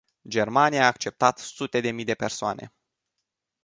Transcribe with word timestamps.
Germania 0.27 0.83
a 0.83 0.85
acceptat 0.87 1.37
sute 1.39 1.81
de 1.81 1.91
mii 1.91 2.05
de 2.05 2.13
persoane. 2.13 2.73